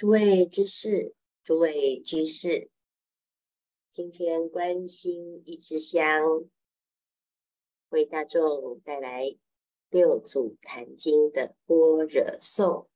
[0.00, 1.14] 诸位居士，
[1.44, 2.70] 诸位居士，
[3.92, 6.48] 今天观心一支香，
[7.90, 9.36] 为大众带来
[9.90, 12.88] 六祖坛经的般若颂。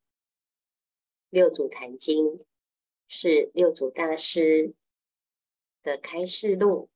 [1.29, 2.43] 六祖坛经
[3.07, 4.73] 是六祖大师
[5.83, 6.89] 的开示录，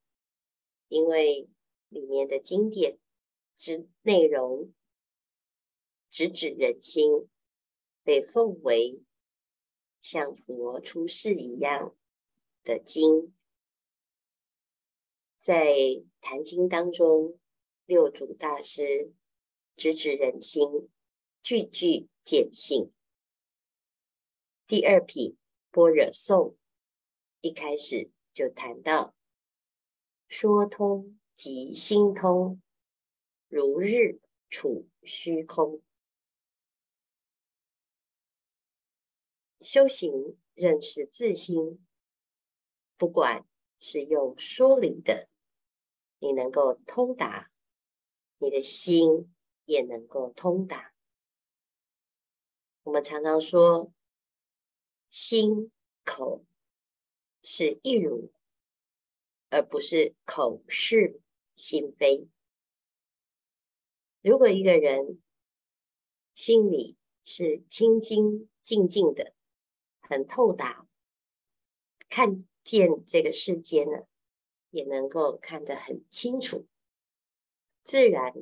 [0.89, 1.51] 因为
[1.91, 2.99] 里面的经典
[3.57, 4.73] 之内容
[6.09, 7.29] 直指人心，
[8.03, 9.03] 被奉为。
[10.01, 11.95] 像佛出世一样
[12.65, 13.35] 的经，
[15.39, 15.67] 在
[16.21, 17.39] 《坛经》当中，
[17.85, 19.13] 六祖大师
[19.77, 20.89] 直指人心，
[21.43, 22.93] 句句见性。
[24.67, 25.37] 第二品
[25.71, 26.57] 般若颂
[27.41, 29.15] 一开始就谈到，
[30.29, 32.61] 说通即心通，
[33.49, 34.21] 如日
[34.51, 35.83] 处虚空。
[39.71, 41.87] 修行认识自心，
[42.97, 43.47] 不管
[43.79, 45.29] 是用说理的，
[46.19, 47.51] 你能够通达，
[48.39, 49.31] 你的心
[49.67, 50.95] 也能够通达。
[52.83, 53.93] 我们常常说，
[55.11, 55.71] 心
[56.03, 56.47] 口
[57.43, 58.33] 是一如，
[59.51, 61.21] 而不是口是
[61.57, 62.27] 心非。
[64.23, 65.21] 如果一个人
[66.35, 69.35] 心里是清清静静的，
[70.09, 70.89] 很透达，
[72.09, 74.07] 看见这个世间呢，
[74.71, 76.67] 也能够看得很清楚。
[77.83, 78.33] 自然，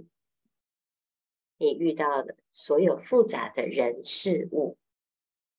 [1.56, 4.78] 你遇到的所有复杂的人事物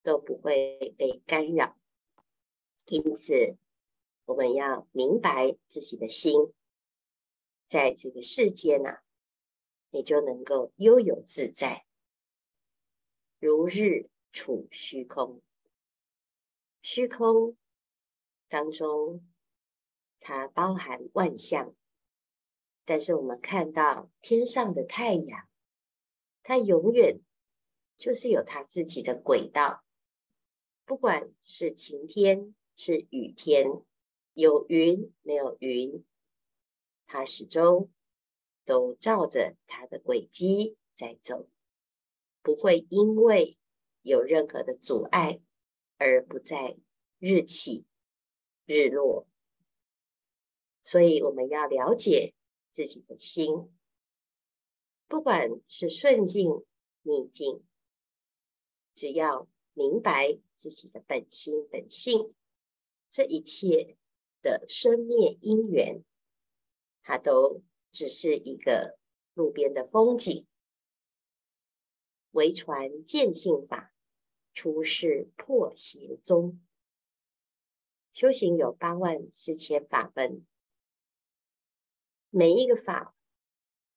[0.02, 1.78] 都不会被干扰。
[2.86, 3.58] 因此，
[4.24, 6.54] 我们要明白自己的心，
[7.68, 9.00] 在这个世间呢，
[9.90, 11.86] 你就能够悠游自在，
[13.40, 15.42] 如日处虚空。
[16.90, 17.58] 虚空
[18.48, 19.22] 当中，
[20.22, 21.76] 它包含万象，
[22.86, 25.50] 但是我们看到天上的太阳，
[26.44, 27.20] 它永远
[27.98, 29.84] 就是有它自己的轨道，
[30.86, 33.68] 不管是晴天是雨天，
[34.32, 36.06] 有云没有云，
[37.06, 37.92] 它始终
[38.64, 41.50] 都照着它的轨迹在走，
[42.42, 43.58] 不会因为
[44.04, 45.42] 有任何的阻碍。
[45.98, 46.78] 而不在
[47.20, 47.86] 日起
[48.66, 49.28] 日落，
[50.84, 52.34] 所以我们要了解
[52.72, 53.72] 自己的心，
[55.08, 56.66] 不管是顺境
[57.02, 57.64] 逆境，
[58.94, 62.36] 只要明白自己的本心本性，
[63.10, 63.98] 这一切
[64.42, 66.04] 的生灭因缘，
[67.02, 69.00] 它都只是一个
[69.34, 70.46] 路边的风景，
[72.32, 73.94] 唯传见性法。
[74.58, 76.60] 出世破邪宗，
[78.12, 80.48] 修行有八万四千法门，
[82.32, 83.16] 每一个法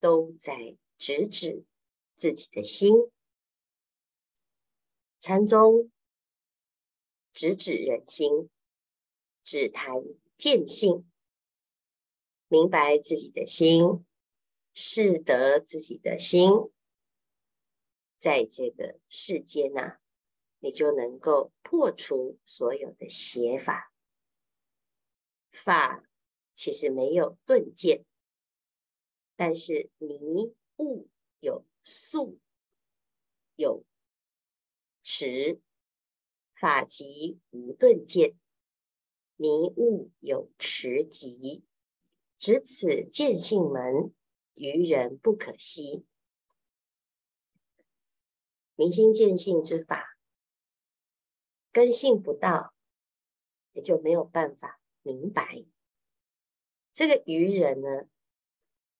[0.00, 1.65] 都在直指
[2.15, 2.93] 自己的心。
[5.19, 5.91] 禅宗
[7.32, 8.50] 直指人心，
[9.42, 9.94] 只谈
[10.37, 11.10] 见性，
[12.48, 14.04] 明白自己的心，
[14.75, 16.50] 识得自己的心，
[18.19, 19.98] 在这个世间呐、
[20.60, 23.93] 你就能够破除所有的邪法。
[25.50, 26.04] 法
[26.54, 28.04] 其实没有顿渐，
[29.34, 31.09] 但是迷悟
[31.41, 32.38] 有速
[33.56, 33.84] 有
[35.03, 35.60] 迟，
[36.54, 38.37] 法即无顿渐，
[39.37, 41.65] 迷悟有迟疾，
[42.38, 44.15] 只此见性门，
[44.54, 46.04] 愚人不可悉。
[48.77, 50.19] 明心见性之法。
[51.73, 52.75] 根性不到，
[53.73, 55.65] 也就没有办法明白。
[56.93, 58.09] 这个愚人呢，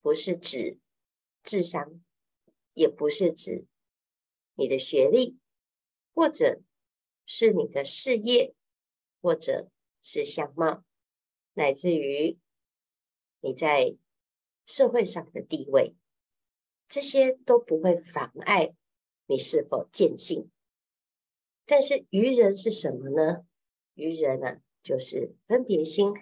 [0.01, 0.79] 不是指
[1.43, 2.01] 智商，
[2.73, 3.67] 也不是指
[4.55, 5.39] 你的学历，
[6.15, 6.61] 或者
[7.27, 8.55] 是你的事业，
[9.21, 9.69] 或者
[10.03, 10.85] 是相貌，
[11.55, 12.39] 乃至于
[13.41, 13.97] 你在
[14.67, 15.97] 社会上的地位，
[16.89, 18.73] 这些都不会妨碍
[19.27, 20.51] 你是否见性。
[21.71, 23.47] 但是愚人是什么呢？
[23.95, 26.13] 愚人呢、啊，就是分别心、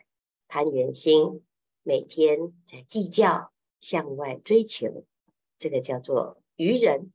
[0.46, 1.42] 攀缘心，
[1.82, 3.50] 每天在计较、
[3.80, 5.06] 向外追求，
[5.56, 7.14] 这个叫做愚人。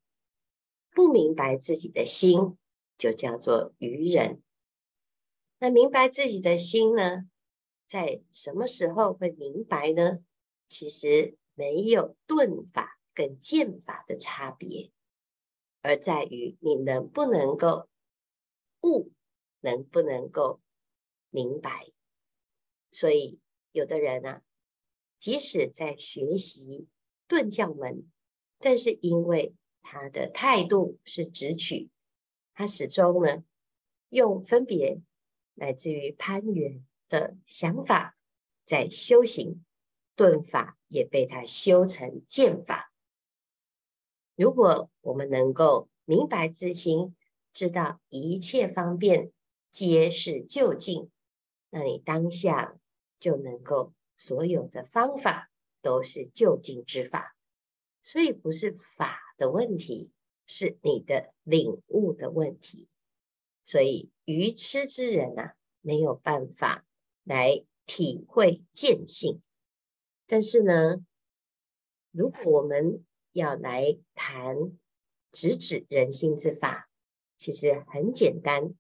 [0.90, 2.58] 不明白自己的心，
[2.98, 4.42] 就叫做愚人。
[5.60, 7.30] 那明白自己的心呢，
[7.88, 10.18] 在什么时候会明白呢？
[10.68, 14.90] 其实没有顿法跟渐法的差别，
[15.84, 17.88] 而在于你能不能够。
[18.84, 19.12] 悟
[19.62, 20.62] 能不能够
[21.30, 21.88] 明白？
[22.92, 23.40] 所以
[23.72, 24.44] 有的人啊，
[25.18, 26.88] 即使在学习
[27.28, 28.12] 顿教门，
[28.60, 31.90] 但是因为他的态度是直取，
[32.54, 33.44] 他始终呢
[34.10, 35.02] 用分别
[35.56, 38.16] 来自于攀缘的想法
[38.66, 39.66] 在修行，
[40.16, 42.92] 顿法也被他修成剑法。
[44.36, 47.16] 如果我们能够明白自心，
[47.54, 49.32] 知道一切方便
[49.72, 51.10] 皆是就近，
[51.70, 52.78] 那你当下
[53.20, 55.52] 就能够所有的方法
[55.82, 57.36] 都是就近之法，
[58.02, 60.12] 所以不是法的问题，
[60.48, 62.88] 是你的领悟的问题。
[63.64, 66.86] 所以愚痴之人啊，没有办法
[67.24, 69.42] 来体会见性。
[70.26, 71.06] 但是呢，
[72.12, 74.78] 如果我们要来谈
[75.32, 76.90] 直指人心之法，
[77.44, 78.74] 其实很简单，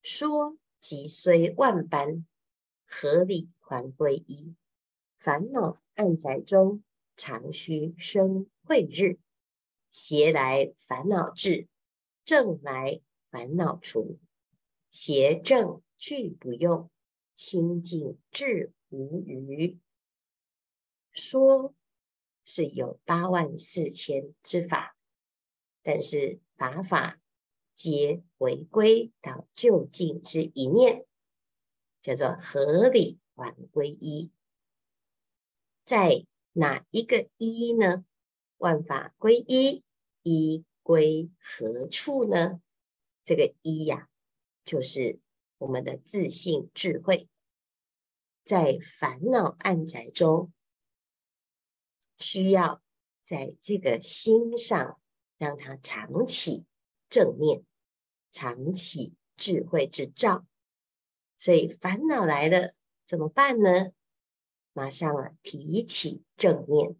[0.00, 2.24] 说即虽万般，
[2.86, 4.54] 合理还归一？
[5.18, 6.82] 烦恼暗宅中，
[7.14, 9.18] 常须生慧日。
[9.90, 11.68] 邪来烦恼至，
[12.24, 14.18] 正来烦恼除。
[14.90, 16.90] 邪正俱不用，
[17.34, 19.78] 清净智无余。
[21.12, 21.74] 说。
[22.48, 24.96] 是有八万四千之法，
[25.82, 27.20] 但是法法
[27.76, 31.04] 皆回归到究竟之一念，
[32.00, 34.32] 叫做合理还归一。
[35.84, 38.06] 在哪一个一呢？
[38.56, 39.84] 万法归一，
[40.22, 42.62] 一归何处呢？
[43.22, 44.08] 这个一呀、
[44.64, 45.20] 就是
[45.58, 47.28] 我们的自信智慧，
[48.42, 50.50] 在烦恼暗宅中。
[52.18, 52.80] 需要
[53.22, 54.98] 在这个心上
[55.36, 56.64] 让它长起
[57.08, 57.64] 正念，
[58.30, 60.46] 常起智慧之照。
[61.38, 62.74] 所以烦恼来了
[63.04, 63.92] 怎么办呢？
[64.72, 66.96] 马上啊，提起正念，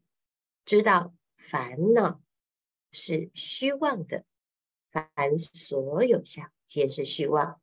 [0.65, 2.21] 知道烦恼
[2.91, 4.25] 是虚妄的，
[4.91, 7.61] 凡所有相皆是虚妄，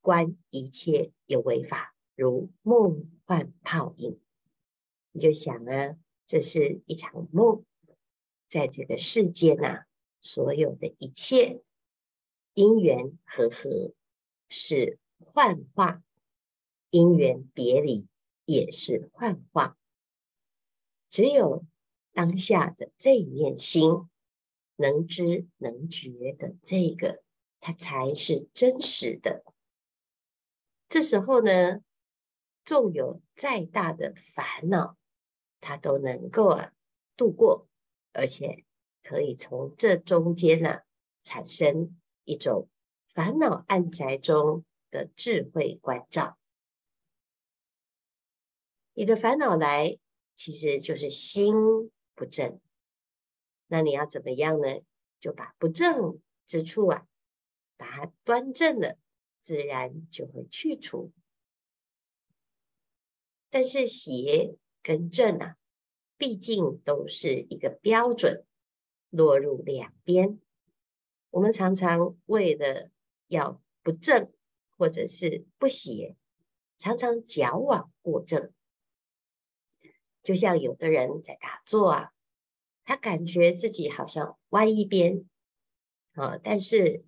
[0.00, 4.20] 观一切有为法，如梦幻泡影。
[5.12, 5.96] 你就想啊。
[6.26, 7.66] 这是一场梦，
[8.48, 9.84] 在这个世间呐、
[10.22, 11.62] 所有的一切
[12.54, 13.92] 因缘和合
[14.48, 16.02] 是幻化，
[16.90, 18.06] 因缘别离
[18.44, 19.76] 也是幻化。
[21.10, 21.64] 只有
[22.12, 24.08] 当下的这一念心
[24.76, 27.22] 能知能觉的这个，
[27.60, 29.44] 它才是真实的。
[30.88, 31.80] 这时候呢，
[32.64, 34.96] 纵有再大的烦恼。
[35.66, 36.74] 他都能够啊
[37.16, 37.66] 度过，
[38.12, 38.66] 而且
[39.02, 40.80] 可以从这中间呢、
[41.22, 42.68] 产生一种
[43.06, 46.38] 烦恼暗宅中的智慧关照。
[48.92, 49.98] 你的烦恼来，
[50.36, 51.54] 其实就是心
[52.14, 52.60] 不正。
[53.66, 54.80] 那你要怎么样呢？
[55.20, 57.06] 就把不正之处啊，
[57.76, 58.98] 把它端正了，
[59.40, 61.12] 自然就会去除。
[63.50, 64.58] 但是邪。
[64.86, 65.56] 跟正啊，
[66.18, 68.44] 毕竟都是一个标准，
[69.08, 70.38] 落入两边。
[71.34, 72.90] 我们常常为了
[73.26, 74.32] 要不正
[74.78, 76.14] 或者是不邪，
[76.78, 78.52] 常常矫枉过正。
[80.22, 82.12] 就像有的人在打坐啊，
[82.84, 85.28] 他感觉自己好像歪一边
[86.12, 87.04] 啊，但是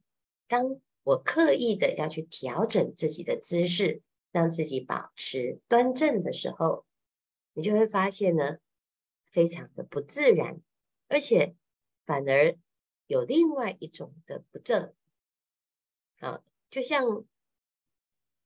[0.49, 6.85] 当我刻意的要去调整自己的姿势，让自己保持端正的时候，
[7.53, 8.59] 你就会发现呢，
[9.31, 10.61] 非常的不自然，
[11.07, 11.55] 而且
[12.05, 12.59] 反而
[13.07, 14.95] 有另外一种的不正。
[16.19, 17.25] 啊，就像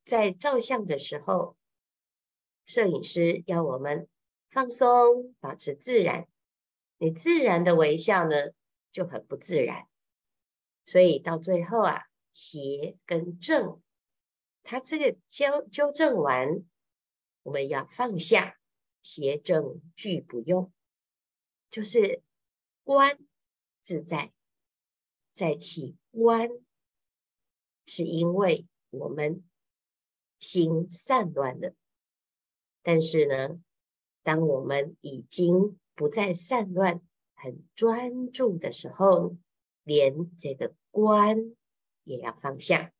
[0.04, 1.56] 在照相的时候，
[2.66, 4.08] 摄影师要我们
[4.48, 6.28] 放松，保持自然，
[6.98, 8.52] 你自然的微笑呢
[8.90, 9.86] 就很不自然，
[10.84, 13.80] 所以到最后啊，邪跟正，
[14.62, 16.64] 它这个纠纠正完，
[17.42, 18.56] 我们要放下。
[19.02, 20.70] 邪正俱不用，
[21.70, 22.22] 就是
[22.84, 23.18] 观
[23.80, 24.30] 自在，
[25.40, 26.50] 在起观，
[27.86, 29.42] 是因为我们
[30.38, 31.72] 心散乱了。
[32.82, 33.58] 但是呢，
[34.22, 37.00] 当我们已经不再散乱，
[37.32, 39.34] 很专注的时候，
[39.82, 41.56] 连这个观
[42.04, 42.92] 也要放下。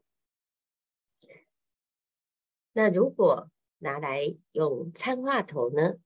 [2.73, 5.99] 那如果，拿来用参话头呢，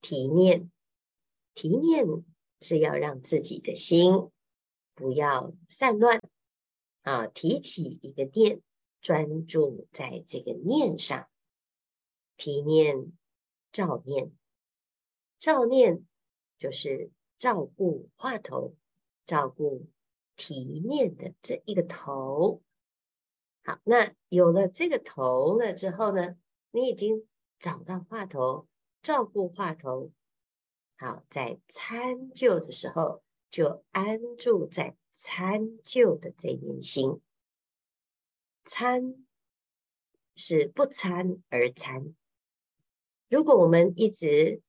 [0.00, 0.72] 提念，
[1.52, 2.06] 提念
[2.62, 4.30] 是要让自己的心
[5.00, 6.20] 不要散乱
[7.00, 8.60] 啊，提起一个念，
[9.00, 11.26] 专注在这个念上，
[12.36, 13.10] 提念、
[13.72, 14.30] 照念。
[15.38, 16.04] 照念
[16.58, 18.76] 就是照顾话头，
[19.24, 19.86] 照顾
[20.36, 22.60] 提念的这一个头。
[23.64, 26.36] 好，那有了这个头了之后呢，
[26.72, 27.26] 你已经
[27.58, 28.68] 找到话头，
[29.00, 30.12] 照顾话头。
[30.98, 37.20] 好，在参究的时候，就安住在参究的这念心。
[38.64, 39.26] 参
[40.36, 42.14] 是不参而参。
[43.28, 44.62] 如果我们一直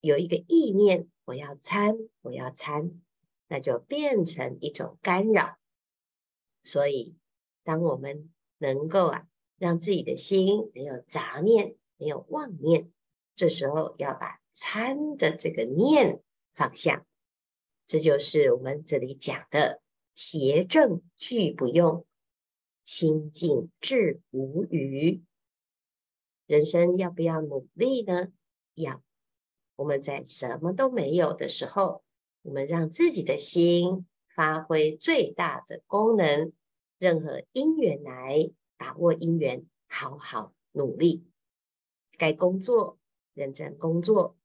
[0.00, 3.00] 有一个意念，我要参，我要参，
[3.48, 5.58] 那就变成一种干扰。
[6.62, 7.16] 所以，
[7.62, 9.26] 当我们能够啊，
[9.58, 12.90] 让自己的心没有杂念，没有妄念，
[13.34, 17.06] 这时候要把参的这个念放下。
[17.90, 19.82] 这就是我们这里讲的
[20.14, 22.06] 邪正俱不用，
[22.84, 25.24] 清净智无余。
[26.46, 28.28] 人生要不要努力呢？
[28.74, 29.02] 要。
[29.74, 32.04] 我们在什么都没有的时候，
[32.42, 36.52] 我们让自己的心发挥最大的功能。
[36.96, 41.26] 任何因缘来，把握因缘，好好努力。
[42.16, 43.00] 该工作，
[43.34, 44.36] 认真工作。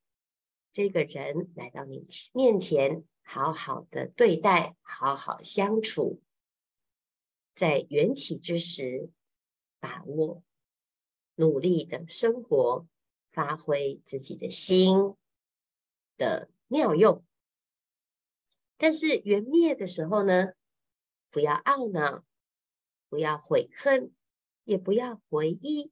[0.71, 6.21] 这个人来到你面前，好好的对待，好好相处。
[7.55, 9.09] 在缘起之时，
[9.79, 10.43] 把握，
[11.35, 12.87] 努力的生活，
[13.31, 15.15] 发挥自己的心。
[16.17, 17.25] 的妙用，
[18.77, 20.53] 但是缘灭的时候呢，
[21.29, 22.23] 不要懊恼，
[23.09, 24.13] 不要悔恨，
[24.63, 25.91] 也不要回忆，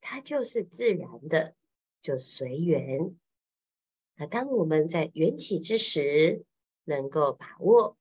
[0.00, 1.54] 它就是自然的，
[2.00, 3.18] 就随缘。
[4.16, 6.44] 那当我们在缘起之时
[6.84, 7.96] 能够把握，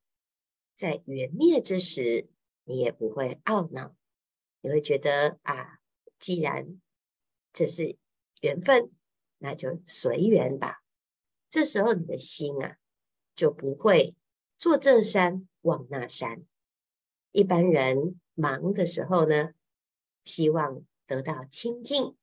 [0.76, 2.30] 在缘灭之时，
[2.66, 3.96] 你也不会懊恼，
[4.62, 5.80] 你会觉得啊，
[6.20, 6.80] 既然
[7.52, 7.98] 这是
[8.42, 8.92] 缘分，
[9.40, 10.84] 那就随缘吧。
[11.50, 12.78] 这时候你的心啊，
[13.36, 14.16] 就不会
[14.58, 16.46] 坐这山望那山。
[17.32, 19.54] 一般人忙的时候呢，
[20.24, 22.16] 希望得到清净，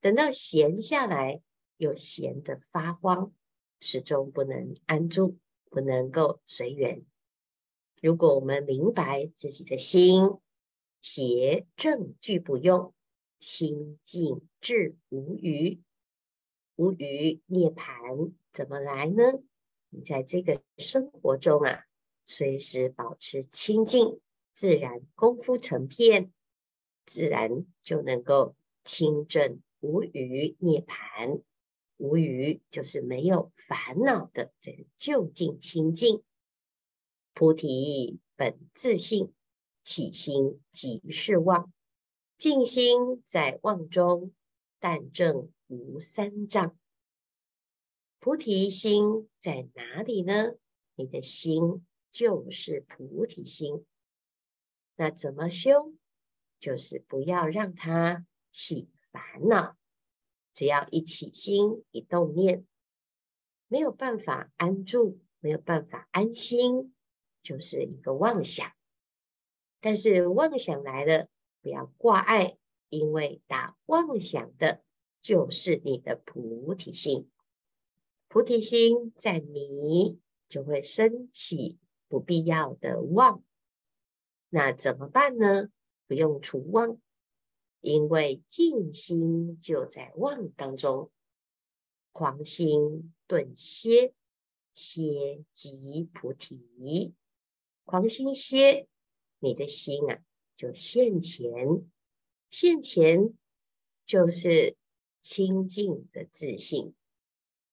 [0.00, 1.42] 等到闲下来，
[1.76, 3.32] 又闲得发慌，
[3.80, 5.38] 始终不能安住，
[5.70, 7.04] 不能够随缘。
[8.00, 10.30] 如果我们明白自己的心，
[11.00, 12.94] 邪正俱不用，
[13.38, 15.80] 清净智无余。
[16.76, 19.22] 无余涅槃怎么来呢？
[19.90, 21.84] 你在这个生活中啊，
[22.24, 24.20] 随时保持清净，
[24.52, 26.32] 自然功夫成片，
[27.06, 31.42] 自然就能够清正无余涅槃。
[31.96, 36.22] 无余就是没有烦恼的这个究竟清净。
[37.32, 39.32] 菩提本自性，
[39.82, 41.72] 起心即是妄，
[42.38, 44.32] 净心在妄中，
[44.78, 45.50] 但证。
[45.66, 46.76] 无三障，
[48.20, 50.52] 菩提心在哪里呢？
[50.94, 53.84] 你的心就是菩提心。
[54.94, 55.94] 那怎么修？
[56.60, 59.76] 就是不要让它起烦恼。
[60.54, 62.64] 只要一起心，一动念，
[63.68, 66.94] 没有办法安住，没有办法安心，
[67.42, 68.72] 就是一个妄想。
[69.80, 71.28] 但是妄想来了，
[71.60, 72.56] 不要挂碍，
[72.88, 74.82] 因为打妄想的。
[75.24, 77.30] 就是你的菩提心，
[78.28, 83.42] 菩提心在迷，就会升起不必要的妄。
[84.50, 85.70] 那怎么办呢？
[86.06, 87.00] 不用除妄，
[87.84, 91.12] 因为静心就在妄当中。
[92.10, 94.12] 狂心顿歇，
[94.74, 97.14] 歇即菩提。
[97.84, 98.88] 狂心歇，
[99.38, 100.18] 你的心啊
[100.56, 101.88] 就现前，
[102.50, 103.32] 现前
[104.04, 104.76] 就是。
[105.26, 106.94] 清净的自信，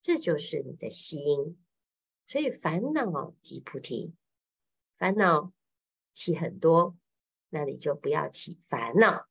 [0.01, 1.61] 这就是你的心。
[2.25, 4.13] 所以烦恼即菩提，
[4.97, 5.51] 烦恼
[6.13, 6.95] 起很多，
[7.49, 9.27] 那你就不要起烦恼。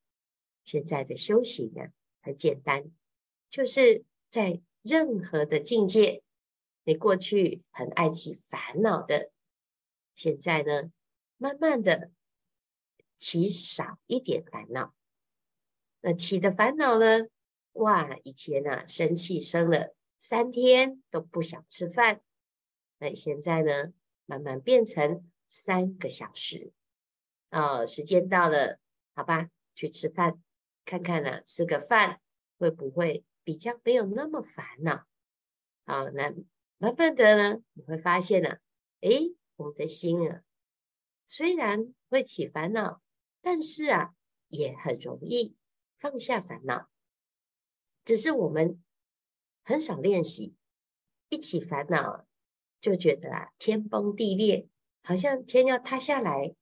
[0.70, 1.90] 现在的修行啊，
[2.22, 2.92] 很简单，
[3.50, 6.22] 就是在任何的境界，
[6.84, 9.32] 你过去很爱起烦恼的，
[10.14, 10.92] 现在呢，
[11.38, 12.12] 慢慢的
[13.18, 14.94] 起少一点烦恼。
[16.02, 17.26] 那起的烦恼呢？
[17.72, 22.20] 哇，以前呢、啊，生气生了三天都不想吃饭，
[22.98, 23.92] 那现在呢，
[24.24, 26.72] 慢慢变成三个小时。
[27.50, 28.78] 哦，时间到了，
[29.16, 30.40] 好吧，去吃饭，
[30.84, 32.20] 看看呢、吃个饭
[32.58, 35.06] 会不会比较没有那么烦恼？
[35.84, 36.34] 好，那
[36.78, 38.60] 慢慢的呢，你会发现呢、啊，
[39.00, 40.42] 诶，我们的心啊，
[41.28, 43.02] 虽然会起烦恼，
[43.40, 44.14] 但是啊，
[44.49, 45.56] 也很容易
[45.99, 46.88] 放下烦恼。
[48.04, 48.82] 只是我们
[49.62, 50.54] 很少练习，
[51.28, 52.26] 一起烦恼
[52.80, 54.68] 就觉得啊，天崩地裂，
[55.02, 56.54] 好像天要塌下来。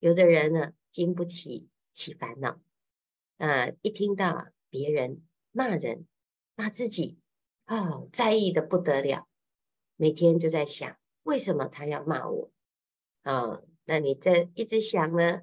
[0.00, 2.60] 有的人呢，经不起起烦恼，
[3.38, 6.06] 啊，一听到别人骂人、
[6.54, 7.18] 骂自己，
[7.66, 9.28] 哦，在意的不得了，
[9.96, 12.50] 每天就在想，为什么他要骂我？
[13.22, 15.42] 啊、那你这一直想呢，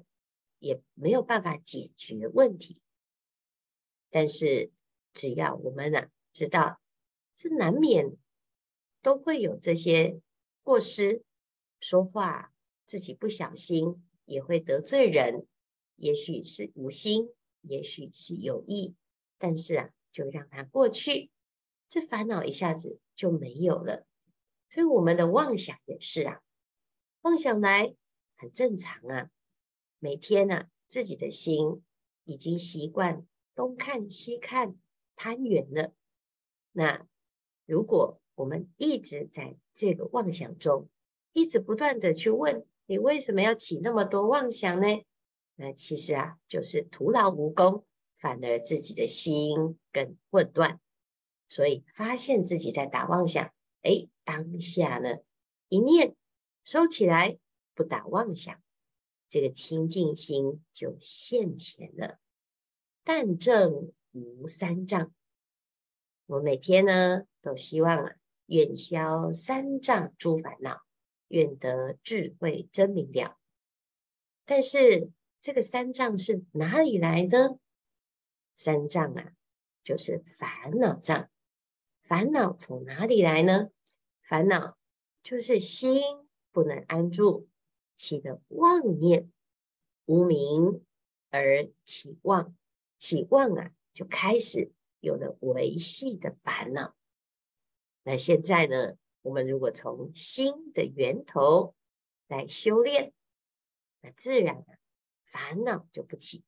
[0.58, 2.82] 也没有办法解决问题。
[4.10, 4.72] 但是，
[5.12, 6.80] 只要我们呢、啊、知道，
[7.34, 8.16] 这难免
[9.00, 10.20] 都会有这些
[10.62, 11.22] 过失，
[11.80, 12.52] 说话
[12.86, 15.46] 自己不小心也会得罪人，
[15.96, 17.30] 也许是无心，
[17.68, 18.94] 也许是有意，
[19.38, 21.30] 但是啊，就让它过去，
[21.88, 24.06] 这烦恼一下子就没有了。
[24.70, 26.40] 所以我们的妄想也是啊，
[27.22, 27.94] 妄想来
[28.36, 29.30] 很正常啊，
[29.98, 31.82] 每天呢、啊、自己的心
[32.24, 34.76] 已经习惯东看西看。
[35.18, 35.94] 攀缘了，
[36.72, 37.08] 那
[37.64, 40.90] 如果我们一直在这个妄想中，
[41.32, 45.02] 一直不断的去问你为什么要起那么多妄想呢？
[45.56, 47.84] 那其实啊，就是徒劳无功，
[48.16, 50.80] 反而自己的心更混乱。
[51.48, 55.18] 所以发现自己在打妄想，哎，当下呢，
[55.68, 56.14] 一念
[56.64, 57.38] 收起来，
[57.74, 58.62] 不打妄想，
[59.28, 62.20] 这个清净心就现前了。
[63.02, 63.92] 但正。
[64.18, 65.12] 无三障，
[66.24, 68.14] 我每天呢都希望啊，
[68.46, 70.80] 愿消三障诸烦恼，
[71.28, 73.36] 愿得智慧真明了。
[74.46, 75.10] 但是
[75.46, 77.60] 这个三障是哪里来的？
[78.56, 79.30] 三障啊，
[79.84, 81.30] 就是烦恼障。
[82.02, 83.70] 烦恼从哪里来呢？
[84.22, 84.76] 烦恼
[85.22, 86.00] 就是心
[86.50, 87.48] 不能安住，
[87.94, 89.30] 起的妄念，
[90.06, 90.84] 无明
[91.30, 92.56] 而起妄，
[92.98, 93.70] 起妄啊。
[93.92, 96.96] 就开始有了维系的烦恼。
[98.02, 98.96] 那现在呢？
[99.22, 101.76] 我们如果从心的源头
[102.26, 103.12] 来修炼，
[104.00, 104.74] 那自然啊，
[105.30, 106.44] 烦恼就不起。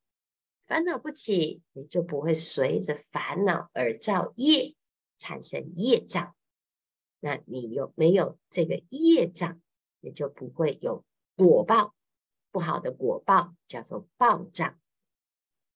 [0.66, 4.74] 烦恼不起，你就不会随着烦恼而造业，
[5.16, 6.34] 产生业障。
[7.20, 9.60] 那你有没有这个业障，
[10.00, 11.04] 你就不会有
[11.36, 11.94] 果报，
[12.50, 14.78] 不好的果报叫做报障。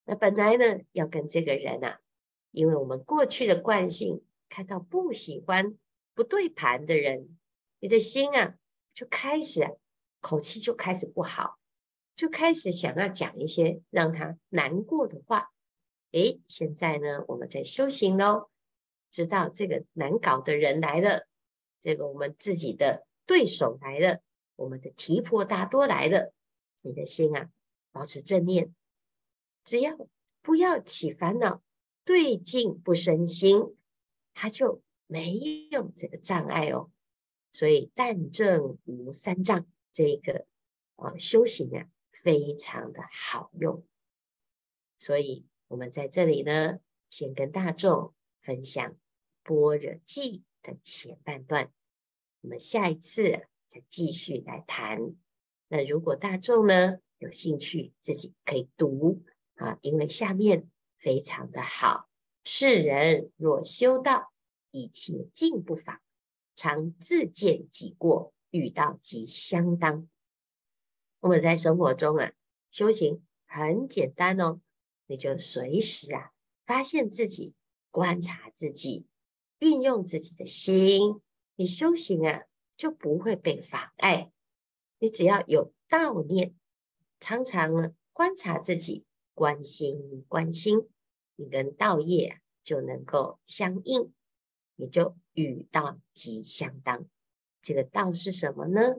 [0.04, 2.00] 那本来呢，要跟这个人啊，
[2.50, 5.78] 因为我们过去的惯性，看到不喜欢、
[6.12, 7.38] 不对盘的人，
[7.80, 8.56] 你的心啊，
[8.92, 9.72] 就开始啊，
[10.20, 11.58] 口气就开始不好，
[12.16, 15.50] 就开始想要讲一些让他难过的话。
[16.12, 18.50] 诶，现在呢，我们在修行喽，
[19.10, 21.26] 知道这个难搞的人来了，
[21.80, 24.20] 这个我们自己的对手来了，
[24.56, 26.32] 我们的提婆达多来了，
[26.82, 27.48] 你的心啊，
[27.92, 28.74] 保持正念。
[29.64, 29.96] 只要
[30.42, 31.62] 不要起烦恼，
[32.04, 33.74] 对境不生心，
[34.34, 35.38] 他就没
[35.70, 36.90] 有这个障碍哦。
[37.52, 40.46] 所以但正无三障，这个
[40.96, 43.84] 啊修行啊非常的好用。
[44.98, 46.78] 所以我们在这里呢，
[47.10, 48.96] 先跟大众分享
[49.42, 51.72] 般若记的前半段，
[52.42, 55.14] 我们下一次再继续来谈。
[55.68, 59.22] 那如果大众呢有兴趣，自己可以读。
[59.56, 62.08] 啊，因为下面非常的好。
[62.42, 64.32] 世人若修道，
[64.72, 66.00] 一切尽不妨，
[66.56, 70.08] 常自见己过，遇道即相当。
[71.22, 72.32] 我们在生活中啊，
[72.72, 74.60] 修行很简单哦，
[75.06, 76.32] 你就随时啊，
[76.66, 77.54] 发现自己，
[77.92, 79.06] 观察自己，
[79.60, 81.20] 运用自己的心，
[81.54, 82.42] 你修行啊，
[82.76, 84.32] 就不会被妨碍。
[84.98, 86.56] 你只要有道念，
[87.20, 89.04] 常常呢观察自己。
[89.34, 90.88] 观心，观心，
[91.36, 94.12] 你跟道业就能够相应，
[94.76, 97.08] 你就与道即相当。
[97.62, 98.96] 这个道是什么呢？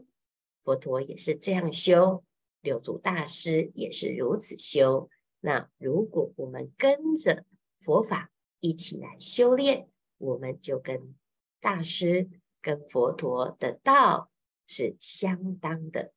[0.63, 2.23] 佛陀也是这样修，
[2.61, 5.09] 六祖大师也是如此修。
[5.39, 7.45] 那如果我们跟着
[7.81, 11.15] 佛法一起来修炼，我们就跟
[11.59, 12.29] 大师、
[12.61, 14.31] 跟佛陀的道
[14.67, 16.13] 是相当的。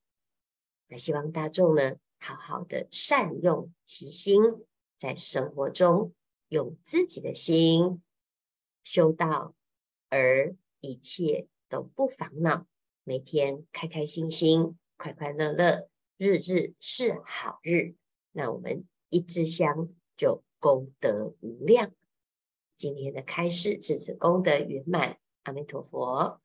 [0.86, 4.40] 那希望大众呢，好好的善用其心，
[4.96, 6.14] 在生活中
[6.48, 8.00] 用自己的心
[8.84, 9.56] 修道，
[10.08, 12.64] 而一切都不烦恼，
[13.08, 17.94] 每天开开心心、快快乐乐，日日是好日。
[18.32, 21.92] 那我们一支香就功德无量。
[22.76, 26.40] 今天的开示至此功德圆满，阿弥陀佛。